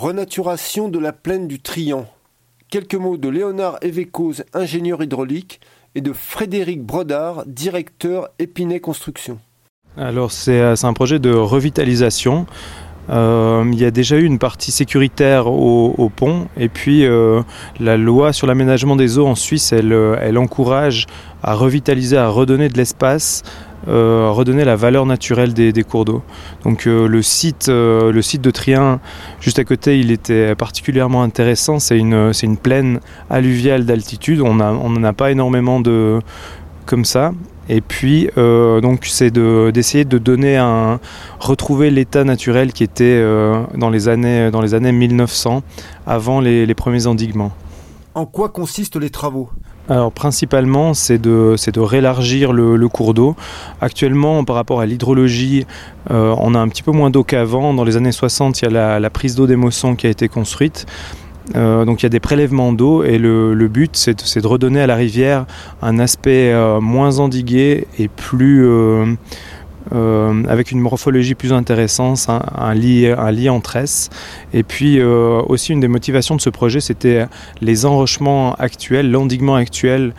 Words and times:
Renaturation 0.00 0.88
de 0.88 0.98
la 0.98 1.12
plaine 1.12 1.46
du 1.46 1.60
Trian. 1.60 2.06
Quelques 2.70 2.94
mots 2.94 3.18
de 3.18 3.28
Léonard 3.28 3.76
Evecoz, 3.82 4.44
ingénieur 4.54 5.02
hydraulique, 5.02 5.60
et 5.94 6.00
de 6.00 6.14
Frédéric 6.14 6.82
Brodard, 6.82 7.44
directeur 7.44 8.30
Épinay 8.38 8.80
Construction. 8.80 9.38
Alors 9.98 10.32
c'est 10.32 10.58
euh, 10.58 10.74
un 10.84 10.94
projet 10.94 11.18
de 11.18 11.30
revitalisation. 11.30 12.46
Euh, 13.10 13.62
il 13.70 13.78
y 13.78 13.84
a 13.84 13.90
déjà 13.90 14.16
eu 14.16 14.24
une 14.24 14.38
partie 14.38 14.72
sécuritaire 14.72 15.48
au, 15.48 16.10
pont 16.16 16.48
et 16.56 16.70
puis 16.70 17.04
euh, 17.04 17.42
la 17.78 17.98
loi 17.98 18.32
sur 18.32 18.46
l'aménagement 18.46 18.96
des 18.96 19.18
eaux 19.18 19.26
en 19.26 19.34
Suisse, 19.34 19.70
elle, 19.70 20.38
encourage 20.38 21.08
à 21.42 21.54
revitaliser, 21.54 22.16
à 22.16 22.28
redonner 22.28 22.70
de 22.70 22.78
l'espace, 22.78 23.42
à 23.86 24.30
redonner 24.30 24.64
la 24.64 24.76
valeur 24.76 25.06
naturelle 25.06 25.54
des, 25.54 25.84
cours 25.84 26.04
d'eau. 26.04 26.22
Donc 26.64 26.84
le, 26.84 27.22
site, 27.22 27.68
le 27.68 28.22
site 28.22 28.42
de 28.42 28.50
Trien, 28.50 29.00
juste 29.40 29.58
à 29.58 29.64
côté, 29.64 29.98
il 29.98 30.10
était 30.10 30.54
particulièrement 30.54 31.22
intéressant. 31.22 31.78
C'est 31.78 31.98
une, 31.98 32.32
une 32.42 32.56
plaine 32.56 33.00
alluviale 33.30 33.84
d'altitude. 33.84 34.40
On 34.40 34.54
n'en 34.54 35.04
a 35.04 35.12
pas 35.12 35.30
énormément 35.30 35.80
de 35.80 36.20
comme 36.86 37.04
ça. 37.04 37.32
Et 37.68 37.80
puis, 37.80 38.28
euh, 38.36 38.80
donc, 38.80 39.06
c'est 39.06 39.30
d'essayer 39.30 40.04
de, 40.04 40.18
donner 40.18 40.56
un, 40.56 40.98
retrouver 41.38 41.90
l'état 41.90 42.24
naturel 42.24 42.72
qui 42.72 42.82
était 42.82 43.04
euh, 43.04 43.62
dans, 43.76 43.90
les 43.90 44.08
années, 44.08 44.50
dans 44.50 44.60
les 44.60 44.74
années 44.74 44.90
1900, 44.90 45.62
avant 46.04 46.40
les, 46.40 46.74
premiers 46.74 47.06
endiguements. 47.06 47.52
En 48.16 48.26
quoi 48.26 48.48
consistent 48.48 48.96
les 48.96 49.10
travaux? 49.10 49.50
Alors 49.88 50.12
principalement, 50.12 50.94
c'est 50.94 51.18
de, 51.18 51.56
de 51.72 51.80
rélargir 51.80 52.52
le, 52.52 52.88
cours 52.88 53.12
d'eau. 53.12 53.34
Actuellement, 53.80 54.44
par 54.44 54.56
rapport 54.56 54.80
à 54.80 54.86
l'hydrologie, 54.86 55.66
euh, 56.10 56.34
on 56.38 56.54
a 56.54 56.58
un 56.58 56.68
petit 56.68 56.82
peu 56.82 56.92
moins 56.92 57.10
d'eau 57.10 57.24
qu'avant. 57.24 57.74
Dans 57.74 57.84
les 57.84 57.96
années 57.96 58.12
60, 58.12 58.62
il 58.62 58.72
y 58.72 58.76
a 58.76 59.00
la, 59.00 59.10
prise 59.10 59.34
d'eau 59.34 59.46
des 59.46 59.56
Mossons 59.56 59.96
qui 59.96 60.06
a 60.06 60.10
été 60.10 60.28
construite. 60.28 60.86
Euh, 61.56 61.84
donc 61.84 62.02
il 62.02 62.04
y 62.04 62.06
a 62.06 62.10
des 62.10 62.20
prélèvements 62.20 62.72
d'eau 62.72 63.02
et 63.02 63.18
le, 63.18 63.54
but 63.66 63.96
c'est 63.96 64.40
de, 64.40 64.46
redonner 64.46 64.82
à 64.82 64.86
la 64.86 64.94
rivière 64.94 65.46
un 65.82 65.98
aspect 65.98 66.52
euh, 66.52 66.80
moins 66.80 67.18
endigué 67.18 67.88
et 67.98 68.06
plus 68.06 68.64
euh, 69.92 70.42
avec 70.48 70.70
une 70.70 70.80
morphologie 70.80 71.34
plus 71.34 71.52
intéressante, 71.52 72.26
un, 72.28 72.74
lit, 72.74 73.06
un 73.06 73.30
lit 73.30 73.48
en 73.48 73.60
tresse. 73.60 74.10
Et 74.52 74.62
puis 74.62 75.02
aussi 75.02 75.72
une 75.72 75.80
des 75.80 75.88
motivations 75.88 76.36
de 76.36 76.40
ce 76.40 76.50
projet 76.50 76.80
c'était 76.80 77.26
les 77.60 77.86
enrochements 77.86 78.54
actuels, 78.54 79.10
l'endiguement 79.10 79.54
actuel 79.54 80.12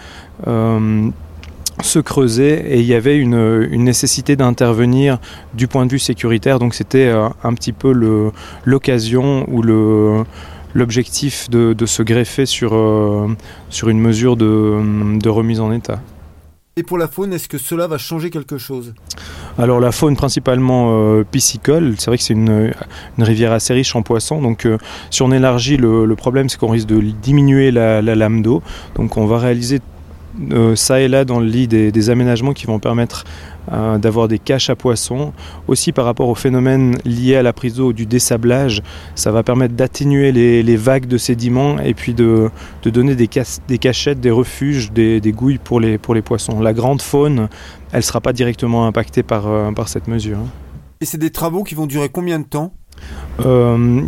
se 1.83 2.00
creuser 2.00 2.73
et 2.73 2.80
il 2.80 2.86
y 2.86 2.94
avait 2.94 3.17
une, 3.17 3.66
nécessité 3.83 4.36
d'intervenir 4.36 5.19
du 5.53 5.67
point 5.67 5.85
de 5.85 5.91
vue 5.91 6.00
sécuritaire. 6.00 6.59
Donc 6.59 6.73
c'était 6.73 7.09
un 7.09 7.53
petit 7.53 7.73
peu 7.73 7.91
l'occasion 8.66 9.45
ou 9.50 9.61
l'objectif 10.73 11.50
de, 11.50 11.85
se 11.85 12.03
greffer 12.03 12.45
sur, 12.45 12.73
euh, 12.73 13.28
sur 13.69 13.89
une 13.89 14.00
mesure 14.00 14.38
de, 14.38 15.30
remise 15.30 15.59
en 15.59 15.72
état. 15.72 16.00
Et 16.77 16.83
pour 16.83 16.97
la 16.97 17.09
faune, 17.09 17.33
est-ce 17.33 17.50
que 17.50 17.58
cela 17.58 17.86
va 17.88 17.97
changer 17.97 18.30
quelque 18.30 18.58
chose? 18.58 18.94
Alors 19.58 19.81
la 19.81 19.91
faune 19.91 20.16
principalement 20.16 20.91
euh, 20.91 21.25
piscicole, 21.30 21.95
c'est 21.97 22.05
vrai 22.05 22.17
que 22.17 22.23
c'est 22.23 22.33
une, 22.33 22.72
rivière 23.19 23.52
assez 23.52 23.73
riche 23.73 23.94
en 23.94 24.03
poissons, 24.03 24.41
donc 24.41 24.66
euh, 24.66 24.78
si 25.09 25.22
on 25.22 25.33
élargit, 25.33 25.75
le, 25.75 26.16
problème 26.16 26.47
c'est 26.47 26.58
qu'on 26.58 26.69
risque 26.69 26.88
de 26.88 27.02
diminuer 27.02 27.72
la, 27.72 28.02
lame 28.02 28.41
d'eau, 28.41 28.63
donc 28.95 29.17
on 29.17 29.25
va 29.25 29.38
réaliser 29.38 29.81
ça 30.75 31.02
et 31.02 31.09
là 31.09 31.25
dans 31.25 31.41
le 31.41 31.45
lit 31.45 31.67
des, 31.67 32.09
aménagements 32.09 32.53
qui 32.53 32.67
vont 32.67 32.80
permettre 32.80 33.25
euh, 33.71 33.97
d'avoir 33.97 34.27
des 34.27 34.39
caches 34.39 34.69
à 34.69 34.75
poissons. 34.75 35.33
Aussi 35.67 35.91
par 35.91 36.05
rapport 36.05 36.27
au 36.29 36.35
phénomène 36.35 36.97
lié 37.05 37.35
à 37.35 37.43
la 37.43 37.53
prise 37.53 37.75
d'eau 37.75 37.93
du 37.93 38.05
dessablage, 38.05 38.81
ça 39.15 39.31
va 39.31 39.43
permettre 39.43 39.75
d'atténuer 39.75 40.31
les, 40.31 40.75
vagues 40.75 41.05
de 41.05 41.17
sédiments 41.17 41.77
et 41.79 41.93
puis 41.93 42.13
de, 42.13 42.49
donner 42.83 43.15
des, 43.15 43.29
des, 43.67 43.77
cachettes, 43.77 44.19
des 44.19 44.31
refuges, 44.31 44.91
des, 44.91 45.21
gouilles 45.31 45.59
pour 45.59 45.79
les, 45.79 45.97
pour 45.97 46.15
les 46.15 46.21
poissons. 46.21 46.59
La 46.59 46.73
grande 46.73 47.01
faune, 47.01 47.49
elle 47.91 47.97
ne 47.97 48.01
sera 48.01 48.21
pas 48.21 48.33
directement 48.33 48.88
impactée 48.88 49.23
par, 49.23 49.47
euh, 49.47 49.71
par 49.71 49.89
cette 49.89 50.07
mesure. 50.07 50.39
Et 51.00 51.05
c'est 51.05 51.17
des 51.17 51.31
travaux 51.31 51.63
qui 51.63 51.75
vont 51.75 51.88
durer 51.88 52.09
combien 52.09 52.39
de 52.39 52.45
temps? 52.45 52.73
Euh, 53.45 54.01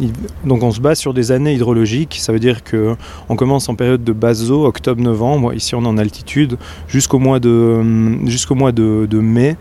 donc 0.44 0.64
on 0.64 0.72
se 0.72 0.80
base 0.80 1.00
sur 1.00 1.14
des 1.14 1.31
années 1.31 1.54
hydrologiques, 1.54 2.18
ça 2.20 2.34
veut 2.34 2.40
dire 2.40 2.64
que 2.64 2.96
on 3.30 3.36
commence 3.36 3.70
en 3.70 3.76
période 3.76 4.04
de 4.04 4.14
basse 4.14 4.50
eau, 4.50 4.66
octobre-novembre, 4.66 5.54
ici 5.54 5.76
on 5.76 5.84
est 5.84 5.88
en 5.88 5.98
altitude, 5.98 6.58
jusqu'au 6.88 7.20
mois 7.20 7.40
de, 7.40 7.81
de, 9.06 9.20
mai. 9.20 9.56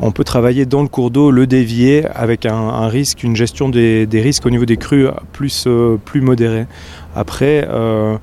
On 0.00 0.10
peut 0.10 0.24
travailler 0.24 0.66
dans 0.66 0.82
le 0.82 0.88
cours 0.88 1.10
d'eau, 1.10 1.30
le 1.30 1.46
dévier 1.46 2.04
avec 2.06 2.46
un, 2.46 2.88
risque, 2.88 3.22
une 3.22 3.36
gestion 3.36 3.68
des, 3.68 4.08
risques 4.12 4.44
au 4.44 4.50
niveau 4.50 4.64
des 4.64 4.76
crues 4.76 5.06
plus, 5.32 5.64
euh, 5.66 5.98
modérée. 6.16 6.66
Après, 7.14 7.66
euh, 7.70 8.18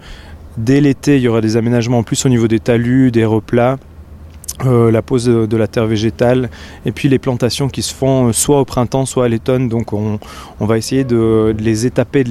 dès 0.58 0.82
l'été, 0.82 1.16
il 1.16 1.24
y 1.24 1.28
aura 1.30 1.40
des 1.40 1.56
aménagements 1.56 2.04
plus 2.04 2.26
au 2.26 2.30
niveau 2.30 2.50
des 2.50 2.60
talus, 2.60 3.12
des 3.12 3.24
replats. 3.24 3.78
Euh, 4.66 4.92
la 4.92 5.02
pose 5.02 5.26
de, 5.26 5.58
la 5.58 5.68
terre 5.68 5.88
végétale 5.88 6.50
et 6.86 6.92
puis 6.92 7.10
les 7.10 7.18
plantations 7.18 7.68
qui 7.68 7.82
se 7.82 7.94
font 7.94 8.28
euh, 8.28 8.32
soit 8.32 8.60
au 8.60 8.66
printemps 8.66 9.06
soit 9.06 9.26
à 9.26 9.28
l'automne 9.28 9.70
donc 9.70 9.94
on, 9.94 10.20
va 10.60 10.78
essayer 10.78 11.04
de, 11.04 11.56
les 11.58 11.88
étaper 11.88 12.24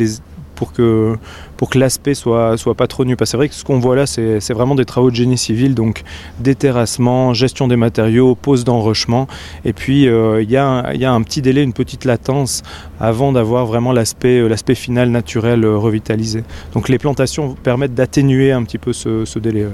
pour 0.61 0.75
que, 0.75 1.17
pour 1.57 1.71
que 1.71 1.79
l'aspect 1.79 2.13
soit, 2.13 2.59
soit 2.59 2.75
pas 2.75 2.87
trop 2.87 3.07
nu. 3.07 3.17
Parce 3.17 3.29
que 3.29 3.31
c'est 3.31 3.37
vrai 3.39 3.49
que 3.49 3.55
ce 3.55 3.65
qu'on 3.65 3.79
voit 3.79 3.97
là, 3.97 4.05
c'est 4.07 4.53
vraiment 4.53 4.75
des 4.75 4.85
travaux 4.85 5.11
de 5.11 5.17
génie 5.17 5.39
civil, 5.39 5.75
donc 5.75 6.03
déterrassement, 6.39 7.33
gestion 7.33 7.67
des 7.67 7.77
matériaux, 7.77 8.35
pose 8.35 8.63
d'enrochement. 8.63 9.27
Et 9.65 9.73
puis, 9.73 10.07
euh, 10.07 10.43
il 10.43 10.51
y, 10.51 10.53
y, 10.53 10.57
a 10.57 11.13
un 11.13 11.23
petit 11.23 11.41
délai, 11.41 11.63
une 11.63 11.73
petite 11.73 12.05
latence 12.05 12.63
avant 13.01 13.33
d'avoir 13.33 13.65
vraiment 13.65 13.93
l'aspect 13.93 14.75
final 14.75 15.09
naturel 15.09 15.65
revitalisé. 15.65 16.45
Donc 16.75 16.91
les 16.91 16.99
plantations 16.99 17.55
permettent 17.55 17.95
d'atténuer 17.95 18.53
un 18.53 18.63
petit 18.65 18.79
peu 18.79 18.93
ce, 18.93 19.39
délai. 19.39 19.67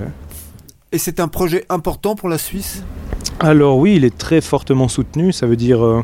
Et 0.97 0.99
c'est 0.99 1.21
un 1.21 1.29
projet 1.29 1.67
important 1.69 2.15
pour 2.15 2.31
la 2.31 2.39
Suisse? 2.39 2.83
Alors 3.39 3.77
oui, 3.77 3.97
il 3.97 4.05
est 4.07 4.17
très 4.17 4.41
fortement 4.41 4.89
soutenu. 4.89 5.31
Ça 5.31 5.47
veut 5.47 5.55
dire 5.55 6.03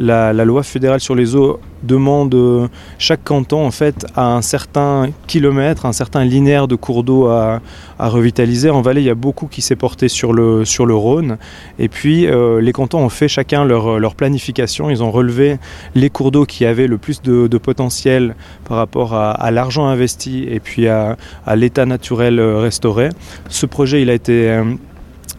euh, 0.00 0.32
la, 0.32 0.44
loi 0.44 0.62
fédérale 0.62 1.00
sur 1.00 1.14
les 1.14 1.36
eaux 1.36 1.60
demande 1.82 2.34
euh, 2.34 2.68
chaque 2.98 3.24
canton 3.24 3.64
en 3.66 3.70
fait 3.70 4.06
à 4.16 4.34
un 4.34 4.42
certain 4.42 5.08
kilomètre, 5.26 5.86
un 5.86 5.92
certain 5.92 6.24
linéaire 6.24 6.68
de 6.68 6.74
cours 6.74 7.04
d'eau 7.04 7.28
à, 7.28 7.60
revitaliser. 7.98 8.70
En 8.70 8.80
Valais, 8.80 9.02
il 9.02 9.06
y 9.06 9.10
a 9.10 9.14
beaucoup 9.14 9.46
qui 9.46 9.60
s'est 9.60 9.76
porté 9.76 10.08
sur 10.08 10.32
le, 10.32 10.64
Rhône. 10.78 11.36
Et 11.78 11.88
puis 11.88 12.26
euh, 12.26 12.60
les 12.60 12.72
cantons 12.72 13.00
ont 13.00 13.10
fait 13.10 13.28
chacun 13.28 13.64
leur, 13.64 14.14
planification. 14.14 14.90
Ils 14.90 15.02
ont 15.02 15.10
relevé 15.10 15.58
les 15.94 16.08
cours 16.08 16.30
d'eau 16.30 16.46
qui 16.46 16.64
avaient 16.64 16.86
le 16.86 16.96
plus 16.98 17.20
de, 17.22 17.58
potentiel 17.58 18.34
par 18.64 18.78
rapport 18.78 19.14
à, 19.14 19.50
l'argent 19.50 19.86
investi 19.86 20.44
et 20.48 20.60
puis 20.60 20.88
à, 20.88 21.16
à 21.46 21.56
l'état 21.56 21.84
naturel 21.84 22.40
restauré. 22.40 23.10
Ce 23.48 23.66
projet, 23.66 24.00
il 24.00 24.08
a 24.08 24.14
été 24.14 24.62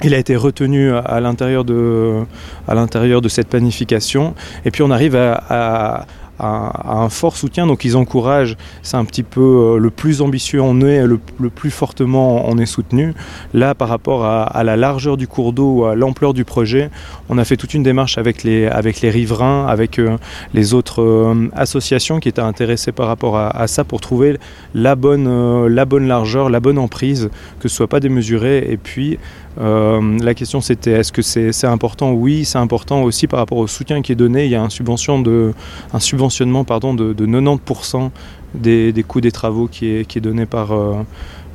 il 0.04 0.14
a 0.14 0.18
été 0.18 0.36
retenu 0.36 0.92
à 0.94 1.20
l'intérieur 1.20 1.64
de, 1.64 2.24
à 2.68 2.76
l'intérieur 2.76 3.22
de 3.22 3.30
cette 3.30 3.48
planification. 3.48 4.34
Et 4.66 4.72
puis 4.72 4.84
on 4.84 4.92
arrive 4.92 5.16
à, 5.16 6.06
un 6.44 7.10
fort 7.10 7.36
soutien. 7.36 7.68
Donc 7.68 7.86
ils 7.86 7.96
encouragent, 7.96 8.58
c'est 8.82 8.98
un 8.98 9.06
petit 9.06 9.24
peu 9.24 9.42
euh, 9.42 9.78
le 9.78 9.90
plus 9.92 10.22
ambitieux 10.22 10.62
on 10.62 10.82
est, 10.82 11.06
le, 11.06 11.20
plus 11.50 11.70
fortement 11.70 12.50
on 12.50 12.58
est 12.58 12.66
soutenu. 12.66 13.14
Là, 13.54 13.76
par 13.76 13.90
rapport 13.90 14.26
à, 14.26 14.64
la 14.64 14.76
largeur 14.76 15.18
du 15.18 15.28
cours 15.28 15.54
d'eau, 15.54 15.86
à 15.86 15.96
l'ampleur 15.96 16.34
du 16.34 16.46
projet, 16.46 16.90
on 17.30 17.38
a 17.38 17.46
fait 17.46 17.58
toute 17.58 17.74
une 17.74 17.84
démarche 17.84 18.18
avec 18.18 18.44
les, 18.44 18.66
avec 18.66 19.02
les 19.02 19.10
riverains, 19.10 19.68
avec 19.68 20.00
euh, 20.00 20.18
les 20.54 20.74
autres 20.74 21.02
euh, 21.02 21.50
associations 21.54 22.20
qui 22.20 22.30
étaient 22.30 22.42
intéressées 22.42 22.92
par 22.92 23.08
rapport 23.08 23.38
à, 23.38 23.68
ça 23.68 23.84
pour 23.84 24.02
trouver 24.02 24.38
la 24.74 24.96
bonne, 24.96 25.68
la 25.68 25.86
bonne 25.86 26.08
largeur, 26.08 26.50
la 26.50 26.60
bonne 26.60 26.78
emprise, 26.78 27.30
que 27.60 27.68
ce 27.70 27.76
soit 27.76 27.88
pas 27.88 28.00
démesuré. 28.00 28.66
Et 28.70 28.78
puis 28.78 29.20
la 29.58 30.34
question 30.34 30.62
c'était 30.62 30.92
est-ce 30.92 31.12
que 31.12 31.22
c'est 31.22 31.68
important? 31.68 32.12
Oui, 32.12 32.46
c'est 32.46 32.58
important 32.58 33.04
aussi 33.04 33.28
par 33.28 33.40
rapport 33.40 33.58
au 33.58 33.68
soutien 33.68 34.02
qui 34.02 34.12
est 34.12 34.16
donné. 34.16 34.46
Il 34.46 34.52
y 34.52 34.56
a 34.56 34.62
un, 34.62 34.70
subvention 34.70 35.22
de, 35.22 35.54
un 35.94 36.00
subvention 36.00 36.64
pardon, 36.64 36.94
de, 36.94 37.14
90% 37.14 38.12
des, 38.54 39.06
coûts 39.08 39.22
des 39.22 39.32
travaux 39.32 39.68
qui 39.68 39.88
est, 39.88 40.06
qui 40.06 40.18
est 40.18 40.22
donné 40.22 40.46
par, 40.46 40.72
euh, 40.72 41.04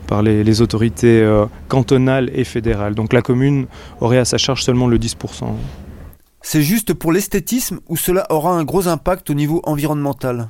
par 0.07 0.23
les, 0.23 0.61
autorités 0.61 1.21
euh, 1.21 1.47
cantonales 1.69 2.31
et 2.35 2.45
fédérales. 2.45 2.95
Donc 2.95 3.13
la 3.13 3.23
commune 3.23 3.67
aurait 4.01 4.19
à 4.19 4.25
sa 4.25 4.39
charge 4.39 4.63
seulement 4.63 4.87
le 4.87 4.99
10%. 4.99 5.17
C'est 6.43 6.63
juste 6.63 6.95
pour 6.95 7.13
l'esthétisme 7.13 7.81
ou 7.89 7.97
cela 7.97 8.27
aura 8.31 8.53
un 8.53 8.65
gros 8.65 8.89
impact 8.89 9.31
au 9.31 9.35
niveau 9.35 9.61
environnemental? 9.65 10.49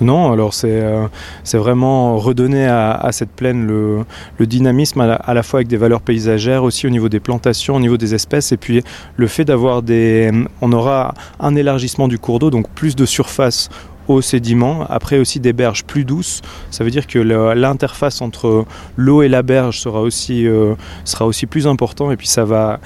Non, 0.00 0.30
alors 0.30 0.52
c'est 0.52 0.82
euh, 0.82 1.06
vraiment 1.54 2.18
redonner 2.18 2.66
à, 2.66 3.08
cette 3.12 3.30
plaine 3.30 3.66
le, 3.66 4.04
dynamisme 4.46 5.00
à 5.00 5.34
la, 5.34 5.42
fois 5.42 5.58
avec 5.58 5.68
des 5.68 5.78
valeurs 5.78 6.02
paysagères, 6.02 6.64
aussi 6.64 6.86
au 6.86 6.90
niveau 6.90 7.08
des 7.08 7.20
plantations, 7.20 7.76
au 7.76 7.80
niveau 7.80 7.96
des 7.96 8.14
espèces, 8.14 8.52
et 8.52 8.56
puis 8.56 8.82
le 9.16 9.26
fait 9.26 9.44
d'avoir 9.44 9.82
des... 9.82 10.30
On 10.60 10.72
aura 10.72 11.14
un 11.40 11.56
élargissement 11.56 12.08
du 12.08 12.18
cours 12.18 12.38
d'eau, 12.38 12.50
donc 12.50 12.68
plus 12.70 12.94
de 12.94 13.06
surface 13.06 13.70
au 14.08 14.20
sédiment, 14.20 14.86
après 14.88 15.18
aussi 15.18 15.40
des 15.40 15.52
berges 15.52 15.84
plus 15.84 16.04
douces. 16.04 16.42
Ça 16.70 16.84
veut 16.84 16.90
dire 16.90 17.06
que 17.06 17.18
l'interface 17.18 18.20
entre 18.20 18.66
l'eau 18.96 19.22
et 19.22 19.28
la 19.28 19.42
berge 19.42 19.80
sera 19.80 20.00
aussi, 20.02 20.46
euh, 20.46 20.74
sera 21.04 21.26
aussi 21.26 21.46
plus 21.46 21.66
important, 21.66 22.10
et 22.10 22.16
puis 22.16 22.28
ça 22.28 22.44
va... 22.44 22.80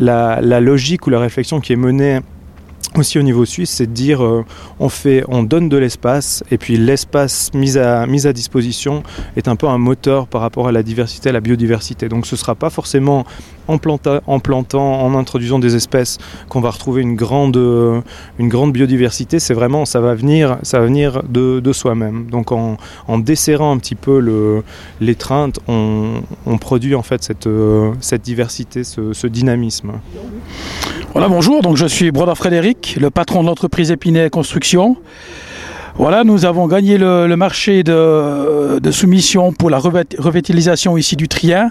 La, 0.00 0.40
la 0.40 0.60
logique 0.60 1.08
ou 1.08 1.10
la 1.10 1.18
réflexion 1.18 1.60
qui 1.60 1.72
est 1.72 1.76
menée 1.76 2.20
aussi 2.98 3.18
au 3.18 3.22
niveau 3.22 3.44
suisse, 3.44 3.70
c'est 3.70 3.86
de 3.86 3.92
dire 3.92 4.24
euh, 4.24 4.44
on 4.78 4.88
fait, 4.88 5.24
on 5.28 5.42
donne 5.42 5.68
de 5.68 5.76
l'espace 5.76 6.42
et 6.50 6.58
puis 6.58 6.76
l'espace 6.76 7.50
mis 7.54 7.78
à, 7.78 8.06
mis 8.06 8.26
à 8.26 8.32
disposition 8.32 9.02
est 9.36 9.48
un 9.48 9.56
peu 9.56 9.68
un 9.68 9.78
moteur 9.78 10.26
par 10.26 10.40
rapport 10.40 10.68
à 10.68 10.72
la 10.72 10.82
diversité, 10.82 11.28
à 11.28 11.32
la 11.32 11.40
biodiversité. 11.40 12.08
Donc 12.08 12.26
ce 12.26 12.34
ne 12.34 12.38
sera 12.38 12.54
pas 12.54 12.70
forcément 12.70 13.24
en, 13.68 13.78
en 14.26 14.40
plantant, 14.40 15.02
en 15.02 15.14
introduisant 15.14 15.58
des 15.58 15.76
espèces 15.76 16.18
qu'on 16.48 16.60
va 16.60 16.70
retrouver 16.70 17.02
une 17.02 17.16
grande, 17.16 17.56
une 18.38 18.48
grande 18.48 18.72
biodiversité. 18.72 19.38
C'est 19.38 19.54
vraiment, 19.54 19.84
ça 19.84 20.00
va 20.00 20.14
venir, 20.14 20.58
ça 20.62 20.80
venir 20.80 21.22
de, 21.24 21.60
de 21.60 21.72
soi-même. 21.72 22.30
Donc 22.30 22.52
en, 22.52 22.78
desserrant 23.18 23.72
un 23.72 23.78
petit 23.78 23.94
peu 23.94 24.62
l'étreinte, 25.00 25.60
on, 25.68 26.22
produit 26.58 26.94
en 26.94 27.02
fait 27.02 27.22
cette, 27.22 27.48
cette 28.00 28.22
diversité, 28.22 28.84
ce 28.84 29.26
dynamisme. 29.26 29.92
Voilà, 31.12 31.28
bonjour. 31.28 31.62
Donc 31.62 31.76
je 31.76 31.86
suis 31.86 32.10
Brodeur 32.10 32.36
Frédéric, 32.36 32.98
le 33.00 33.08
patron 33.08 33.42
de 33.42 33.46
l'entreprise 33.46 33.90
Épinay 33.90 34.28
Construction. 34.28 34.96
Voilà, 35.96 36.22
nous 36.22 36.44
avons 36.44 36.66
gagné 36.66 36.98
le, 36.98 37.34
marché 37.34 37.82
de, 37.82 38.90
soumission 38.90 39.52
pour 39.52 39.70
la 39.70 39.78
revitalisation 39.78 40.98
ici 40.98 41.16
du 41.16 41.26
Trien. 41.26 41.70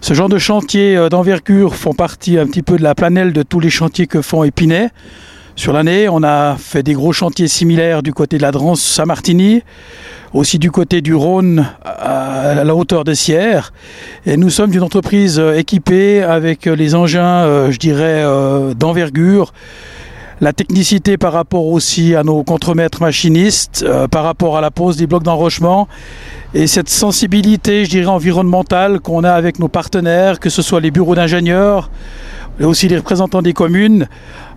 Ce 0.00 0.14
genre 0.14 0.28
de 0.28 0.38
chantiers 0.38 0.96
euh, 0.96 1.08
d'envergure 1.10 1.74
font 1.74 1.92
partie 1.92 2.38
un 2.38 2.46
petit 2.46 2.62
peu 2.62 2.78
de 2.78 2.82
la 2.82 2.94
planèle 2.94 3.34
de 3.34 3.42
tous 3.42 3.60
les 3.60 3.68
chantiers 3.68 4.06
que 4.06 4.22
font 4.22 4.44
Épinay. 4.44 4.88
Sur 5.56 5.72
l'année, 5.72 6.08
on 6.08 6.22
a 6.22 6.56
fait 6.56 6.82
des 6.82 6.94
gros 6.94 7.12
chantiers 7.12 7.48
similaires 7.48 8.02
du 8.02 8.12
côté 8.12 8.38
de 8.38 8.42
la 8.42 8.52
Drance-Saint-Martigny, 8.52 9.62
aussi 10.32 10.58
du 10.58 10.70
côté 10.70 11.02
du 11.02 11.14
Rhône 11.14 11.66
à 11.84 12.64
la 12.64 12.74
hauteur 12.74 13.04
de 13.04 13.12
Sierre. 13.14 13.72
Et 14.26 14.36
nous 14.36 14.50
sommes 14.50 14.72
une 14.72 14.82
entreprise 14.82 15.38
euh, 15.38 15.58
équipée 15.58 16.22
avec 16.22 16.66
les 16.66 16.94
engins, 16.94 17.44
euh, 17.44 17.70
je 17.70 17.78
dirais, 17.78 18.24
d'envergure 18.74 19.52
la 20.40 20.52
technicité 20.54 21.18
par 21.18 21.32
rapport 21.32 21.66
aussi 21.66 22.14
à 22.14 22.22
nos 22.24 22.42
contremaîtres 22.42 23.02
machinistes, 23.02 23.84
euh, 23.86 24.08
par 24.08 24.24
rapport 24.24 24.56
à 24.56 24.60
la 24.60 24.70
pose 24.70 24.96
des 24.96 25.06
blocs 25.06 25.22
d'enrochement 25.22 25.86
et 26.54 26.66
cette 26.66 26.88
sensibilité, 26.88 27.84
je 27.84 27.90
dirais, 27.90 28.06
environnementale 28.06 29.00
qu'on 29.00 29.22
a 29.22 29.32
avec 29.32 29.58
nos 29.58 29.68
partenaires, 29.68 30.40
que 30.40 30.50
ce 30.50 30.62
soit 30.62 30.80
les 30.80 30.90
bureaux 30.90 31.14
d'ingénieurs, 31.14 31.90
et 32.60 32.64
aussi 32.64 32.86
les 32.86 32.98
représentants 32.98 33.42
des 33.42 33.54
communes, 33.54 34.06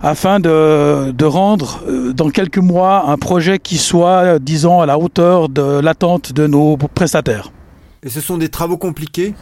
afin 0.02 0.38
de, 0.38 1.10
de, 1.10 1.24
rendre 1.24 1.80
euh, 1.88 2.12
dans 2.12 2.28
quelques 2.28 2.58
mois 2.58 3.06
un 3.08 3.16
projet 3.16 3.58
qui 3.58 3.78
soit, 3.78 4.38
disons, 4.38 4.80
à 4.80 4.86
la 4.86 4.98
hauteur 4.98 5.48
de 5.48 5.80
l'attente 5.80 6.32
de 6.32 6.46
nos 6.46 6.76
prestataires. 6.76 7.50
Et 8.06 8.10
ce 8.10 8.20
sont 8.20 8.36
des 8.36 8.50
travaux 8.50 8.76
compliqués 8.76 9.32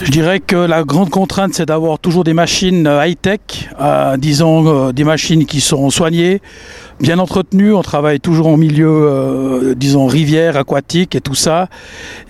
Je 0.00 0.10
dirais 0.12 0.38
que 0.38 0.54
la 0.54 0.84
grande 0.84 1.10
contrainte, 1.10 1.52
c'est 1.52 1.66
d'avoir 1.66 1.98
toujours 1.98 2.22
des 2.22 2.32
machines 2.32 2.88
high-tech, 2.88 3.40
euh, 3.80 4.16
disons 4.16 4.68
euh, 4.68 4.92
des 4.92 5.02
machines 5.02 5.46
qui 5.46 5.60
sont 5.60 5.90
soignées, 5.90 6.40
bien 7.00 7.18
entretenues. 7.18 7.74
On 7.74 7.82
travaille 7.82 8.20
toujours 8.20 8.46
en 8.46 8.56
milieu, 8.56 8.88
euh, 8.88 9.74
disons, 9.74 10.06
rivière, 10.06 10.56
aquatique 10.56 11.16
et 11.16 11.20
tout 11.20 11.34
ça. 11.34 11.66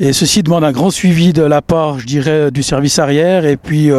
Et 0.01 0.15
ceci 0.15 0.43
demande 0.43 0.65
un 0.65 0.73
grand 0.73 0.91
suivi 0.91 1.35
de 1.35 1.43
la 1.43 1.61
part, 1.61 1.99
je 1.99 2.07
dirais, 2.07 2.51
du 2.51 2.63
service 2.63 2.99
arrière. 2.99 3.45
Et 3.45 3.59
puis, 3.59 3.91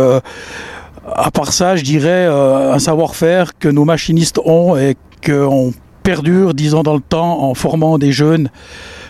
à 1.14 1.32
part 1.32 1.54
ça, 1.54 1.76
je 1.76 1.84
dirais 1.84 2.26
euh, 2.28 2.74
un 2.74 2.80
savoir-faire 2.80 3.58
que 3.58 3.68
nos 3.68 3.86
machinistes 3.86 4.40
ont 4.44 4.78
et 4.78 4.96
qu'on 5.26 5.74
perdure, 6.04 6.54
disons, 6.54 6.84
dans 6.84 6.96
le 6.96 7.02
temps 7.02 7.44
en 7.44 7.54
formant 7.54 7.98
des 7.98 8.12
jeunes 8.12 8.50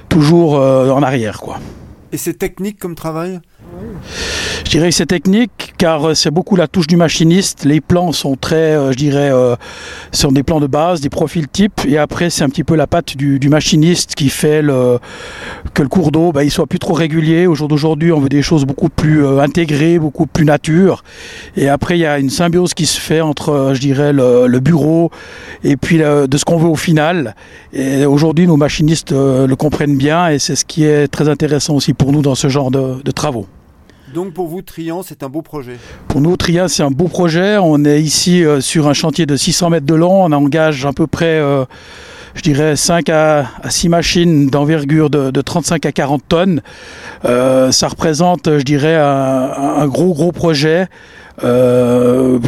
toujours 0.09 0.53
en 0.53 1.03
arrière, 1.03 1.41
quoi. 1.41 1.59
Et 2.11 2.17
c'est 2.17 2.35
technique 2.35 2.79
comme 2.79 2.95
travail? 2.95 3.39
Je 4.65 4.71
dirais 4.71 4.89
que 4.89 4.95
c'est 4.95 5.05
technique 5.05 5.75
car 5.77 6.09
euh, 6.09 6.13
c'est 6.15 6.31
beaucoup 6.31 6.55
la 6.55 6.67
touche 6.67 6.87
du 6.87 6.97
machiniste. 6.97 7.65
Les 7.65 7.81
plans 7.81 8.11
sont 8.11 8.35
très, 8.35 8.55
euh, 8.55 8.91
je 8.91 8.97
dirais, 8.97 9.29
euh, 9.31 9.55
sont 10.11 10.31
des 10.31 10.41
plans 10.41 10.59
de 10.59 10.65
base, 10.65 11.01
des 11.01 11.09
profils 11.09 11.47
types. 11.47 11.81
Et 11.87 11.99
après, 11.99 12.31
c'est 12.31 12.43
un 12.43 12.49
petit 12.49 12.63
peu 12.63 12.75
la 12.75 12.87
patte 12.87 13.15
du, 13.15 13.37
du 13.37 13.47
machiniste 13.47 14.15
qui 14.15 14.29
fait 14.29 14.63
le, 14.63 14.97
que 15.75 15.83
le 15.83 15.87
cours 15.87 16.11
d'eau, 16.11 16.31
bah, 16.31 16.43
il 16.43 16.49
soit 16.49 16.65
plus 16.65 16.79
trop 16.79 16.93
régulier. 16.93 17.45
Au 17.45 17.53
jour 17.53 17.67
d'aujourd'hui, 17.67 18.11
on 18.11 18.19
veut 18.19 18.27
des 18.27 18.41
choses 18.41 18.65
beaucoup 18.65 18.89
plus 18.89 19.23
euh, 19.23 19.39
intégrées, 19.39 19.99
beaucoup 19.99 20.25
plus 20.25 20.45
nature. 20.45 21.03
Et 21.55 21.69
après, 21.69 21.97
il 21.97 22.01
y 22.01 22.07
a 22.07 22.17
une 22.17 22.31
symbiose 22.31 22.73
qui 22.73 22.87
se 22.87 22.99
fait 22.99 23.21
entre, 23.21 23.71
je 23.75 23.79
dirais, 23.79 24.13
le, 24.13 24.47
le 24.47 24.59
bureau 24.59 25.11
et 25.63 25.77
puis 25.77 25.99
de 25.99 26.37
ce 26.37 26.43
qu'on 26.43 26.57
veut 26.57 26.67
au 26.67 26.75
final. 26.75 27.35
Et 27.71 28.05
aujourd'hui, 28.05 28.47
nos 28.47 28.57
machinistes 28.57 29.11
le 29.11 29.53
comprennent 29.55 29.97
bien 29.97 30.29
et 30.29 30.39
c'est 30.39 30.55
ce 30.55 30.65
qui 30.65 30.85
est 30.85 31.07
très 31.07 31.29
intéressant 31.29 31.75
aussi 31.75 31.93
pour 31.93 32.11
nous 32.11 32.23
dans 32.23 32.35
ce 32.35 32.49
genre 32.49 32.71
de 32.71 33.11
travaux. 33.11 33.45
Donc 34.13 34.33
pour 34.33 34.47
vous, 34.47 34.61
Trian, 34.61 35.01
c'est 35.01 35.23
un 35.23 35.29
beau 35.29 35.41
projet 35.41 35.77
Pour 36.07 36.21
nous, 36.21 36.37
Trian, 36.37 36.67
c'est 36.67 36.83
un 36.83 36.91
beau 36.91 37.07
projet. 37.07 37.57
On 37.57 37.83
est 37.85 38.01
ici 38.01 38.43
euh, 38.43 38.61
sur 38.61 38.87
un 38.87 38.93
chantier 38.93 39.25
de 39.25 39.35
600 39.35 39.71
mètres 39.71 39.85
de 39.85 39.95
long. 39.95 40.25
On 40.25 40.31
engage 40.31 40.85
à 40.85 40.93
peu 40.93 41.07
près, 41.07 41.39
euh, 41.39 41.65
je 42.35 42.43
dirais, 42.43 42.75
5 42.75 43.09
à, 43.09 43.45
à 43.63 43.69
6 43.69 43.89
machines 43.89 44.47
d'envergure 44.47 45.09
de, 45.09 45.31
de, 45.31 45.41
35 45.41 45.87
à 45.87 45.91
40 45.91 46.21
tonnes. 46.27 46.61
Euh, 47.25 47.71
ça 47.71 47.87
représente, 47.87 48.45
je 48.45 48.63
dirais, 48.63 48.95
un, 48.95 49.87
gros, 49.87 50.13
gros 50.13 50.31
projet. 50.31 50.87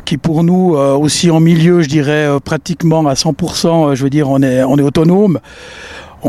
Qui 0.05 0.17
pour 0.17 0.45
nous 0.45 0.77
aussi 0.77 1.29
en 1.29 1.41
milieu, 1.41 1.81
je 1.81 1.89
dirais 1.89 2.29
pratiquement 2.41 3.05
à 3.05 3.15
100%, 3.15 3.95
je 3.95 4.03
veux 4.03 4.09
dire, 4.09 4.29
on 4.29 4.41
est, 4.41 4.63
on 4.63 4.77
est 4.77 4.81
autonome. 4.81 5.39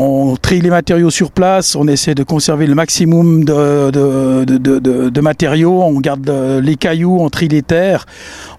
On 0.01 0.37
trie 0.37 0.61
les 0.61 0.69
matériaux 0.69 1.09
sur 1.09 1.29
place, 1.29 1.75
on 1.75 1.85
essaie 1.85 2.15
de 2.15 2.23
conserver 2.23 2.67
le 2.67 2.73
maximum 2.73 3.43
de, 3.43 5.19
matériaux, 5.19 5.83
on 5.83 5.99
garde 5.99 6.29
les 6.63 6.77
cailloux, 6.77 7.17
on 7.19 7.29
trie 7.29 7.49
les 7.49 7.63
terres, 7.63 8.05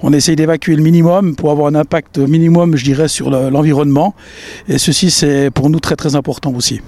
on 0.02 0.12
essaie 0.12 0.36
d'évacuer 0.36 0.76
le 0.76 0.82
minimum 0.82 1.34
pour 1.36 1.50
avoir 1.50 1.68
un 1.68 1.74
impact 1.76 2.18
minimum, 2.18 2.76
je 2.76 2.84
dirais, 2.84 3.08
sur 3.08 3.30
l'environnement. 3.30 4.14
Et 4.68 4.76
ceci, 4.76 5.10
c'est 5.10 5.50
pour 5.50 5.70
nous 5.70 5.80
très 5.80 5.96
très 5.96 6.14
important 6.14 6.52
aussi. 6.54 6.82